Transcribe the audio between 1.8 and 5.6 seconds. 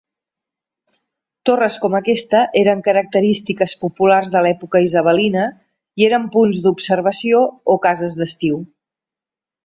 com aquesta eren característiques populars de l'època isabelina